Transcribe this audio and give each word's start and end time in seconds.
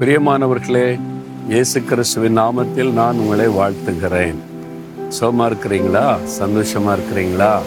பிரியமானவர்களே 0.00 1.00
இயேசு 1.48 1.82
கிறிஸ்துவின் 1.82 2.38
நாமத்தில் 2.38 2.92
நான் 2.92 3.18
உங்களை 3.18 3.46
வாழ்த்துகிறேன். 3.48 4.34
சோமா 5.20 5.44
இருக்கிறீங்களா? 5.50 6.18
சந்தோஷமா 6.40 6.96
இருக்கிறீங்களா? 6.96 7.58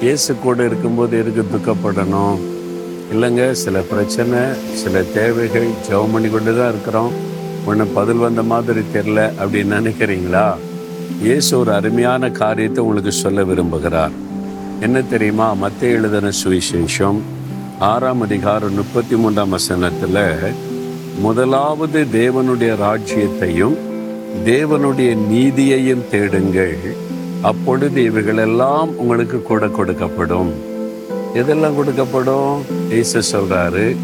இயேசு 0.00 0.36
கூட 0.36 0.64
இருக்கும்போது 0.64 1.18
எதுக்கு 1.18 1.44
துக்கப்படணும்? 1.54 2.38
இல்லைங்க 3.12 3.50
சில 3.50 3.80
பிரச்சனை 3.80 4.38
சில 4.74 5.02
தேவைகள் 5.02 5.68
ஜெபம் 5.88 6.12
பண்ணி 6.12 6.28
கொண்டு 6.28 6.58
தான் 6.58 6.68
இருக்கிறோம். 6.68 7.12
ஒன்று 7.66 7.86
பதில் 7.86 8.16
வந்த 8.16 8.42
மாதிரி 8.42 8.80
தெரில 8.80 9.32
அப்படின்னு 9.40 9.78
நினைக்கிறீங்களா? 9.80 10.54
இயேசு 11.22 11.58
ஒரு 11.58 11.72
அருமையான 11.72 12.30
காரியத்தை 12.30 12.84
உங்களுக்கு 12.84 13.12
சொல்ல 13.12 13.42
விரும்புகிறார். 13.42 14.16
என்ன 14.80 15.02
தெரியுமா? 15.02 15.52
மத்திய 15.52 15.92
எழுதின 15.92 16.30
சுவிசேஷம் 16.44 17.20
ஆறாம் 17.78 18.20
அதிகாரம் 18.20 18.74
முப்பத்தி 18.74 19.16
மூன்றாம் 19.16 19.48
வசனத்தில் 19.48 20.22
முதலாவது 21.16 22.00
தேவனுடைய 22.12 22.72
ராஜ்யத்தையும் 22.86 23.76
தேவனுடைய 24.44 25.10
நீதியையும் 25.30 26.08
தேடுங்கள். 26.10 26.76
அப்பொழுது 27.50 28.04
இவைகளெல்லாம் 28.04 28.90
உங்களுக்கு 28.96 29.42
கூட 29.42 29.66
கொடுக்கப்படும். 29.66 30.50
எதெல்லாம் 31.34 31.78
கொடுக்கப்படும்? 31.78 32.56
இயேசு 32.90 33.22
சொல்றாரு 33.32 33.96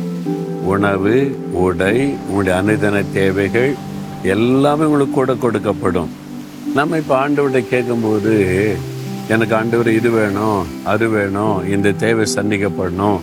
உணவு 0.73 1.37
உடை 1.53 2.15
உங்களுடைய 2.29 2.55
அனுதன 2.61 3.05
தேவைகள் 3.13 3.75
எல்லாமே 4.23 4.85
உங்களுக்கு 4.85 5.15
கூட 5.15 5.33
கொடுக்கப்படும். 5.33 6.13
நம்ம 6.75 6.97
இப்போ 6.97 7.29
ஆண்டவர்கிட்ட 7.29 7.69
கேட்கும்போது 7.69 8.35
எனக்கு 9.29 9.55
ஆண்டவர் 9.55 9.89
இது 9.89 10.11
வேணும் 10.11 10.63
அது 10.93 11.09
வேணும் 11.09 11.71
இந்த 11.75 11.91
தேவை 12.05 12.25
சந்திக்கப்படணும் 12.35 13.21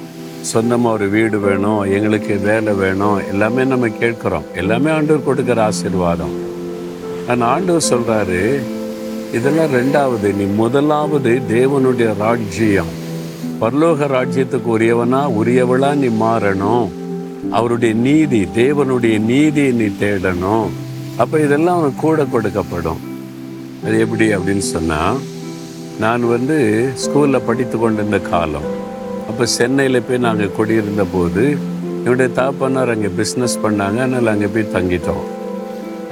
சொந்தமாக 0.50 0.95
ஒரு 0.97 1.08
வீடு 1.09 1.38
வேணும் 1.39 1.81
எங்களுக்கு 1.95 2.36
வேலை 2.45 2.73
வேணும் 2.73 3.20
எல்லாமே 3.31 3.64
நம்ம 3.64 3.88
கேட்குறோம். 3.88 4.45
எல்லாமே 4.61 4.89
ஆண்டவர் 4.92 5.28
கொடுக்குற 5.28 5.59
ஆசீர்வாதம். 5.70 6.34
ஆனால் 7.30 7.50
ஆண்டவர் 7.56 7.89
சொல்கிறாரு 7.89 8.42
இதெல்லாம் 9.38 9.73
ரெண்டாவது 9.80 10.30
நீ 10.39 10.45
முதலாவது 10.62 11.34
தேவனுடைய 11.53 12.09
ராஜ்யம். 12.23 12.92
பரலோக 13.62 14.08
ராஜ்யத்துக்கு 14.16 14.69
உரியவனா 14.78 15.22
உரியவளா 15.42 15.92
நீ 16.03 16.09
மாறணும். 16.25 16.88
அவருடைய 17.58 17.94
நீதி 18.08 18.42
தேவனுடைய 18.56 19.19
நீதியை 19.31 19.72
நீ 19.72 19.88
தேடணும். 20.03 20.69
அப்போ 21.17 21.39
இதெல்லாம் 21.39 21.78
அவனுக்கு 21.78 22.02
கூட 22.02 22.23
கொடுக்கப்படும். 22.34 23.02
அது 23.86 23.95
எப்படி 24.00 24.25
அப்படின்னு 24.36 24.66
சொன்னால் 24.75 25.19
நான் 26.00 26.23
வந்து 26.36 26.58
ஸ்கூலில் 27.03 27.45
படித்து 27.45 27.78
கொண்டிருந்த 27.80 28.19
காலம். 28.19 28.69
அப்போ 29.30 29.46
சென்னையில் 29.58 30.06
போய் 30.08 30.26
நாங்கள் 30.28 30.56
குடியிருந்த 30.58 31.04
போது 31.16 31.44
என்னுடைய 32.04 32.30
தாப்பனார் 32.40 32.94
அங்கே 32.94 33.10
பிஸ்னஸ் 33.20 33.62
பண்ணாங்க. 33.64 33.98
அதனால் 34.06 34.34
அங்கே 34.34 34.50
போய் 34.56 34.74
தங்கிட்டோம். 34.76 35.26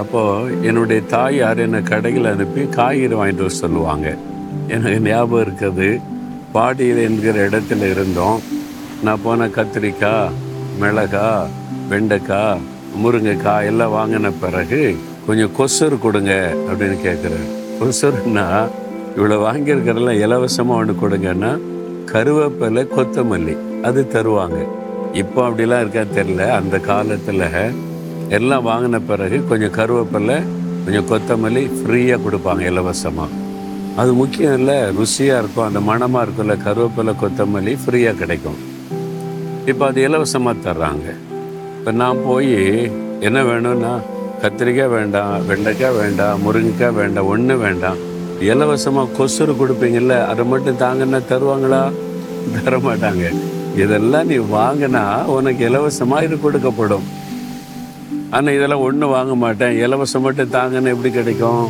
அப்போது 0.01 0.57
என்னுடைய 0.69 1.01
தாயார் 1.13 1.61
என்னை 1.65 1.81
கடையில் 1.91 2.31
அனுப்பி 2.33 2.63
காய்கறி 2.77 3.15
வாங்கிட்டு 3.19 3.45
வர 3.45 3.55
சொல்லுவாங்க. 3.63 4.07
எனக்கு 4.75 4.99
ஞாபகம் 5.09 5.43
இருக்குது. 5.45 5.89
பாடியில் 6.55 7.01
என்கிற 7.07 7.35
இடத்துல 7.47 7.89
இருந்தோம். 7.95 8.39
நான் 9.05 9.23
போன 9.25 9.47
கத்திரிக்காய் 9.57 10.35
மிளகா 10.81 11.29
வெண்டைக்காய் 11.91 12.61
முருங்கைக்காய் 13.01 13.67
எல்லாம் 13.71 13.95
வாங்கின 13.97 14.31
பிறகு 14.43 14.81
கொஞ்சம் 15.27 15.51
கொசுறு 15.57 15.95
கொடுங்க 16.05 16.33
அப்படின்னு 16.67 16.97
கேட்குறேன் 17.07 17.47
கொசுறுன்னா 17.79 18.45
இவ்வளோ 19.17 19.37
வாங்கியிருக்கிறதெல்லாம் 19.47 20.21
இலவசமாக 20.25 20.79
ஒன்று 20.81 20.95
கொடுங்கன்னா 21.01 21.51
கருவேப்பிலை 22.11 22.83
கொத்தமல்லி 22.95 23.55
அது 23.87 24.01
தருவாங்க. 24.13 24.59
இப்போ 25.21 25.39
அப்படிலாம் 25.47 25.81
இருக்கா 25.83 26.03
தெரில 26.17 26.41
அந்த 26.59 26.75
காலத்தில் 26.87 27.45
எல்லாம் 28.37 28.65
வாங்கின 28.69 28.97
பிறகு 29.09 29.37
கொஞ்சம் 29.49 29.75
கருவேப்பிலை 29.77 30.37
கொஞ்சம் 30.85 31.07
கொத்தமல்லி 31.11 31.63
ஃப்ரீயாக 31.77 32.23
கொடுப்பாங்க 32.25 32.63
இலவசமாக 32.71 33.37
அது 34.01 34.11
முக்கியம் 34.21 34.57
இல்லை 34.59 34.77
ருசியாக 34.97 35.41
இருக்கும் 35.41 35.67
அந்த 35.67 35.79
மணமாக 35.89 36.23
இருக்கும்ல 36.25 36.55
கருவேப்பிலை 36.65 37.13
கொத்தமல்லி 37.21 37.73
ஃப்ரீயாக 37.83 38.19
கிடைக்கும். 38.21 38.59
இப்போ 39.71 39.83
அது 39.89 39.99
இலவசமாக 40.07 40.63
தர்றாங்க. 40.67 41.07
இப்போ 41.79 41.91
நான் 42.01 42.23
போய் 42.27 42.55
என்ன 43.27 43.39
வேணும்னா 43.49 43.93
கத்திரிக்காய் 44.43 44.93
வேண்டாம் 44.97 45.33
வெண்டைக்காய் 45.49 45.97
வேண்டாம் 46.01 46.43
முருங்கைக்காய் 46.45 46.97
வேண்டாம் 47.01 47.29
ஒன்று 47.33 47.57
வேண்டாம். 47.65 47.99
இலவசமாக 48.47 49.13
கொசுறு 49.17 49.53
கொடுப்பீங்கல்ல 49.61 50.27
அதை 50.31 50.45
மட்டும் 50.45 50.81
தாங்கன்னா 50.83 51.19
தருவாங்களா? 51.31 51.81
தர 52.65 52.77
மாட்டாங்க 52.77 53.25
இதெல்லாம் 53.75 54.29
நீ 54.31 54.37
வாங்கினா 54.37 55.25
உனக்கு 55.25 55.65
இலவசமாக 55.69 56.23
இது 56.23 56.35
கொடுக்கப்படும். 56.35 57.07
ஆனால் 58.29 58.53
இதெல்லாம் 58.53 58.85
ஒன்றும் 58.87 59.13
வாங்க 59.17 59.35
மாட்டேன். 59.35 59.75
இலவசம் 59.85 60.25
மட்டும் 60.27 60.53
தாங்கன்னு 60.57 60.93
எப்படி 60.93 61.11
கிடைக்கும்? 61.11 61.65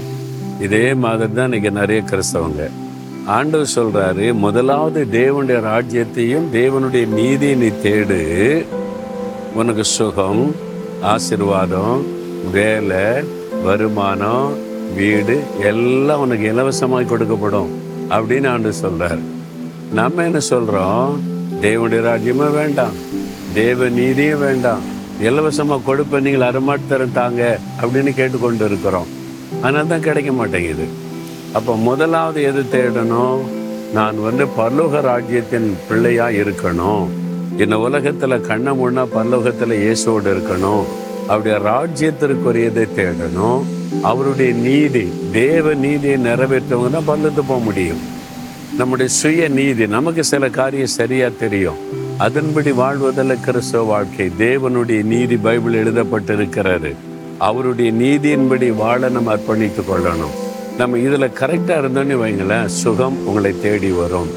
இதே 0.65 0.93
மாதிரி 0.93 1.33
தான் 1.33 1.51
இன்றைக்கி 1.51 1.71
நிறைய 1.71 2.01
கிறிஸ்தவங்க. 2.11 2.63
ஆண்டவர் 3.25 3.75
சொல்கிறாரு 3.75 4.33
முதலாவது 4.33 5.07
தேவனுடைய 5.11 5.59
ராஜ்யத்தையும் 5.71 6.47
தேவனுடைய 6.57 7.05
நீதியை 7.07 7.55
நீ 7.55 7.69
தேடு. 7.85 8.21
உனக்கு 9.53 9.83
சுகம் 9.83 10.55
ஆசிர்வாதம் 11.13 12.01
வேலை 12.51 13.05
வருமானம் 13.63 14.49
வீடு 14.95 15.43
எல்லாம் 15.59 16.19
உனக்கு 16.19 16.45
இலவசமாக 16.53 17.03
கொடுக்கப்படும் 17.03 17.69
அப்படின்னு 18.09 18.49
ஆண்டு 18.49 18.73
சொல்றாரு. 18.81 19.21
நம்ம 19.93 20.23
என்ன 20.23 20.39
சொல்றோம்? 20.49 21.19
தேவனுடைய 21.61 22.01
ராஜ்யமும் 22.09 22.51
வேண்டாம். 22.51 22.95
தேவ 23.53 23.89
நீதியும் 23.89 24.39
வேண்டாம். 24.39 24.81
இலவசமாக 25.21 25.85
கொடுப்ப 25.87 26.19
நீங்கள் 26.19 26.47
அரைமாட்டு 26.49 27.11
தாங்க 27.11 27.59
அப்படின்னு 27.81 28.13
கேட்டுக்கொண்டு 28.13 28.65
இருக்கிறோம் 28.65 29.07
ஆனால் 29.61 29.87
தான் 29.87 30.05
கிடைக்க 30.07 30.31
மாட்டேங்குது. 30.31 30.87
அப்போ 31.53 31.75
முதலாவது 31.75 32.43
எது 32.43 32.61
தேடணும்? 32.73 33.39
நான் 33.93 34.21
வந்து 34.21 34.45
பரலோக 34.57 35.01
ராஜ்யத்தின் 35.01 35.77
பிள்ளையாக 35.87 36.31
இருக்கணும். 36.31 37.05
இந்த 37.57 37.79
உலகத்தில் 37.79 38.41
கண்ண 38.41 38.71
முன்னா 38.71 39.05
பல்லோகத்தில் 39.15 39.81
இயேசோடு 39.83 40.27
இருக்கணும். 40.33 40.85
அவருடைய 41.29 41.57
ராஜ்யத்திற்குரியதை 41.69 42.85
தேடணும். 42.97 43.61
அவருடைய 44.01 44.51
நீதி 44.53 45.03
தேவ 45.31 45.73
நீதியை 45.73 46.17
நிறைவேற்றவங்க 46.17 46.89
தான் 46.89 47.09
பல்லத்து 47.09 47.41
போக 47.47 47.59
முடியும். 47.63 48.01
நம்முடைய 48.77 49.11
சுய 49.11 49.47
நீதி 49.49 49.87
நமக்கு 49.87 50.23
சில 50.23 50.49
காரியம் 50.49 50.95
சரியா 50.99 51.27
தெரியும். 51.39 51.79
அதன்படி 52.17 52.71
வாழ்வதில் 52.71 53.39
கிறிஸ்தவ 53.39 53.83
வாழ்க்கை. 53.83 54.31
தேவனுடைய 54.39 55.03
நீதி 55.03 55.37
பைபிள் 55.37 55.77
எழுதப்பட்டிருக்கிறாரு 55.83 56.95
அவருடைய 57.37 57.91
நீதியின்படி 57.91 58.75
வாழ 58.75 59.09
நம்ம 59.09 59.35
அர்ப்பணித்துக் 59.35 59.89
கொள்ளணும். 59.89 60.35
நம்ம 60.77 60.97
இதில் 60.97 61.35
கரெக்டாக 61.39 61.79
இருந்தோன்னு 61.81 62.17
வைங்களேன் 62.23 62.65
சுகம் 62.65 63.27
உங்களை 63.27 63.53
தேடி 63.61 63.91
வரும். 63.91 64.29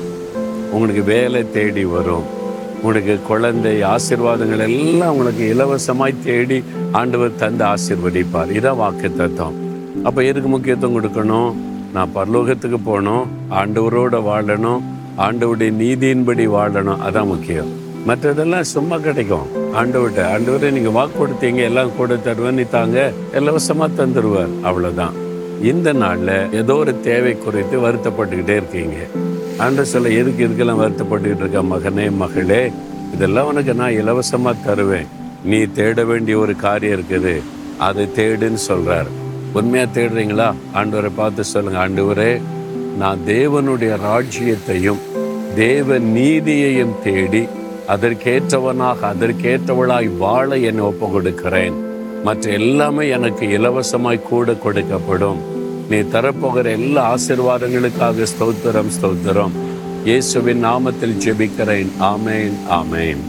உங்களுக்கு 0.72 1.02
வேலை 1.02 1.50
தேடி 1.50 1.84
வரும். 1.84 2.40
உனக்கு 2.88 3.14
குழந்தை 3.30 3.74
ஆசிர்வாதங்கள் 3.94 4.62
எல்லாம் 4.68 5.12
உங்களுக்கு 5.14 5.44
இலவசமாய் 5.54 6.22
தேடி 6.26 6.58
ஆண்டவர் 7.00 7.38
தந்து 7.42 7.64
ஆசீர்வதிப்பார். 7.72 8.50
இதான் 8.58 8.80
வாக்கு 8.80 9.08
தத்துவம் 9.20 9.58
அப்போ 10.06 10.20
எதுக்கு 10.30 10.48
முக்கியத்துவம் 10.54 10.96
கொடுக்கணும்? 10.96 11.52
நான் 11.94 12.12
பரலோகத்துக்கு 12.16 12.80
போகணும் 12.88 13.24
ஆண்டவரோட 13.60 14.16
வாழணும் 14.30 14.82
ஆண்டவருடைய 15.26 15.72
நீதியின்படி 15.80 16.44
வாழணும் 16.56 17.02
அதான் 17.06 17.30
முக்கியம். 17.32 17.72
மற்றதெல்லாம் 18.08 18.70
சும்மா 18.74 18.96
கிடைக்கும். 19.06 19.48
ஆண்டவர்கிட்ட 19.80 20.22
ஆண்டவரை 20.34 20.70
நீங்கள் 20.76 20.96
வாக்கு 20.98 21.16
கொடுத்தீங்க 21.18 21.60
எல்லாம் 21.70 21.96
கூட 21.98 22.16
தருவேன்னு 22.28 22.64
தாங்க 22.76 23.04
இலவசமாக 23.40 23.96
தந்துடுவார் 24.00 24.54
அவ்வளோதான் 24.70 25.16
இந்த 25.72 25.88
நாளில் 26.02 26.34
ஏதோ 26.60 26.76
ஒரு 26.84 26.94
தேவை 27.08 27.34
குறித்து 27.44 27.76
வருத்தப்பட்டுக்கிட்டே 27.84 28.56
இருக்கீங்க. 28.60 28.98
ஆண்டு 29.58 29.84
சில 29.86 30.08
எதுக்கு 30.08 30.46
இதுக்கெல்லாம் 30.46 30.80
வருத்தப்பட்டுக்கிட்டு 30.82 31.42
இருக்க? 31.44 31.62
மகனே 31.62 32.10
மகளே 32.10 32.72
இதெல்லாம் 33.14 33.46
உனக்கு 33.46 33.74
நான் 33.74 33.92
இலவசமாக 33.92 34.56
தருவேன். 34.64 35.06
நீ 35.44 35.62
தேட 35.62 36.04
வேண்டிய 36.04 36.38
ஒரு 36.38 36.56
காரியம் 36.56 36.96
இருக்குது. 36.98 37.42
அதை 37.78 38.08
தேடுன்னு 38.16 38.54
சொல்கிறார் 38.54 39.06
உண்மையாக 39.52 40.00
தேடுறீங்களா? 40.00 40.54
ஆண்டவரை 40.74 41.10
பார்த்து 41.16 41.44
சொல்லுங்க. 41.44 41.88
ஆண்டவரே 41.88 42.40
நான் 42.98 43.18
தேவனுடைய 43.26 43.96
ராஜ்யத்தையும் 44.08 45.00
தேவ 45.54 45.98
நீதியையும் 45.98 47.02
தேடி 47.04 47.46
அதற்கேற்றவனாக 47.88 49.00
அதற்கேற்றவளாய் 49.12 50.16
வாழ 50.18 50.56
என்னை 50.56 50.84
ஒப்பு 50.84 51.10
கொடுக்கிறேன் 51.10 51.74
மற்ற 52.24 52.50
எல்லாமே 52.50 53.08
எனக்கு 53.08 53.46
இலவசமாய் 53.46 54.22
கூட 54.22 54.52
கொடுக்கப்படும். 54.52 55.38
நீ 55.88 55.96
தரப்போகிற 55.96 56.64
எல்லா 56.70 57.14
ஆசீர்வாதங்களுக்காக 57.14 58.26
ஸ்தோத்திரம் 58.38 58.90
ஸ்தோத்திரம். 59.00 59.50
இயேசுவின் 60.04 60.64
நாமத்தில் 60.64 61.16
ஜெபிக்கிறேன். 61.24 61.88
ஆமேன் 62.00 62.52
ஆமேன். 62.70 63.22